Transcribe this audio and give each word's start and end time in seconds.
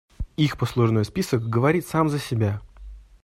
Их 0.35 0.57
послужной 0.57 1.05
список 1.05 1.43
говорит 1.47 1.85
сам 1.85 2.09
за 2.09 2.17
себя. 2.17 2.59